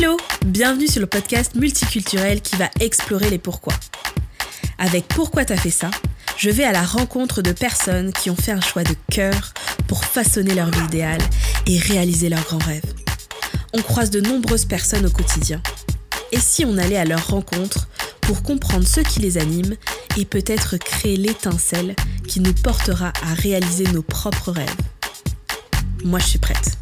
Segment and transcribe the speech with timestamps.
[0.00, 0.16] Hello,
[0.46, 3.74] bienvenue sur le podcast multiculturel qui va explorer les pourquoi.
[4.78, 5.90] Avec Pourquoi t'as fait ça,
[6.36, 9.54] je vais à la rencontre de personnes qui ont fait un choix de cœur
[9.88, 11.20] pour façonner leur vie idéale
[11.66, 12.94] et réaliser leurs grands rêves.
[13.72, 15.60] On croise de nombreuses personnes au quotidien.
[16.30, 17.88] Et si on allait à leur rencontre
[18.20, 19.74] pour comprendre ce qui les anime
[20.16, 21.96] et peut-être créer l'étincelle
[22.28, 24.76] qui nous portera à réaliser nos propres rêves?
[26.04, 26.78] Moi, je suis prête.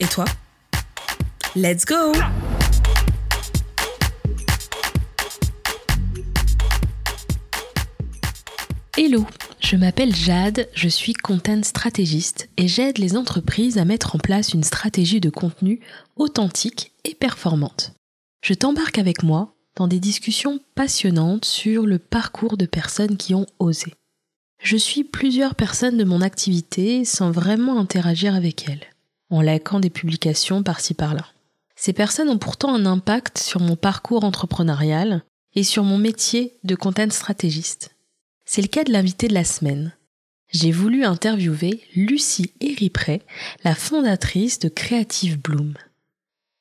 [0.00, 0.24] Et toi?
[1.54, 2.12] Let's go
[8.96, 9.26] Hello,
[9.58, 14.54] je m'appelle Jade, je suis content stratégiste et j'aide les entreprises à mettre en place
[14.54, 15.80] une stratégie de contenu
[16.14, 17.90] authentique et performante.
[18.40, 23.46] Je t'embarque avec moi dans des discussions passionnantes sur le parcours de personnes qui ont
[23.58, 23.92] osé.
[24.62, 28.86] Je suis plusieurs personnes de mon activité sans vraiment interagir avec elles,
[29.28, 31.26] en likant des publications par-ci par-là.
[31.74, 35.24] Ces personnes ont pourtant un impact sur mon parcours entrepreneurial
[35.56, 37.93] et sur mon métier de content stratégiste.
[38.44, 39.92] C'est le cas de l'invité de la semaine.
[40.48, 43.22] J'ai voulu interviewer Lucie Eripré,
[43.64, 45.74] la fondatrice de Creative Bloom.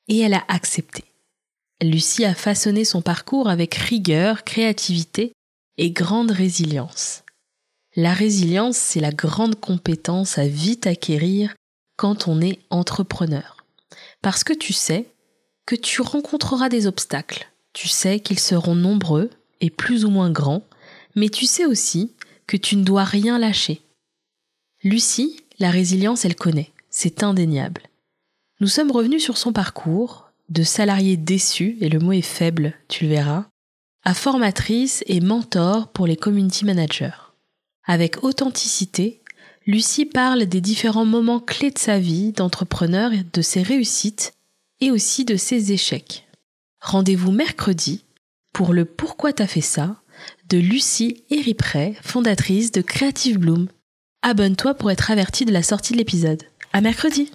[0.07, 1.03] Et elle a accepté.
[1.81, 5.33] Lucie a façonné son parcours avec rigueur, créativité
[5.77, 7.23] et grande résilience.
[7.95, 11.53] La résilience, c'est la grande compétence à vite acquérir
[11.97, 13.57] quand on est entrepreneur.
[14.21, 15.05] Parce que tu sais
[15.65, 17.51] que tu rencontreras des obstacles.
[17.73, 19.29] Tu sais qu'ils seront nombreux
[19.61, 20.63] et plus ou moins grands
[21.15, 22.13] mais tu sais aussi
[22.47, 23.81] que tu ne dois rien lâcher.
[24.83, 27.83] Lucie, la résilience, elle connaît, c'est indéniable.
[28.59, 33.05] Nous sommes revenus sur son parcours, de salarié déçu, et le mot est faible, tu
[33.05, 33.45] le verras,
[34.03, 37.11] à formatrice et mentor pour les community managers.
[37.85, 39.21] Avec authenticité,
[39.65, 44.33] Lucie parle des différents moments clés de sa vie d'entrepreneur, de ses réussites
[44.81, 46.27] et aussi de ses échecs.
[46.81, 48.03] Rendez-vous mercredi
[48.51, 50.01] pour le Pourquoi t'as fait ça
[50.53, 53.69] de Lucie Eripré, fondatrice de Creative Bloom.
[54.21, 56.43] Abonne-toi pour être averti de la sortie de l'épisode.
[56.73, 57.31] À mercredi!